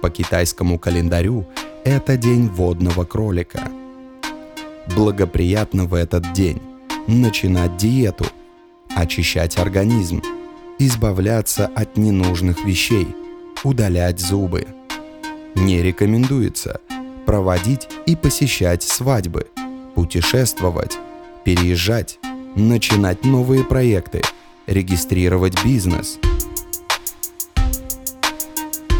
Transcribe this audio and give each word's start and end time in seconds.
по 0.00 0.10
китайскому 0.10 0.78
календарю 0.78 1.46
это 1.84 2.16
день 2.16 2.48
водного 2.48 3.04
кролика. 3.04 3.62
Благоприятно 4.94 5.84
в 5.84 5.94
этот 5.94 6.32
день 6.32 6.60
начинать 7.06 7.76
диету, 7.76 8.26
очищать 8.94 9.58
организм, 9.58 10.22
избавляться 10.78 11.66
от 11.66 11.96
ненужных 11.96 12.64
вещей, 12.64 13.08
удалять 13.64 14.20
зубы. 14.20 14.66
Не 15.54 15.82
рекомендуется 15.82 16.80
проводить 17.26 17.88
и 18.06 18.16
посещать 18.16 18.82
свадьбы, 18.82 19.48
путешествовать, 19.94 20.98
переезжать, 21.44 22.18
начинать 22.54 23.24
новые 23.24 23.64
проекты, 23.64 24.22
регистрировать 24.66 25.62
бизнес– 25.64 26.18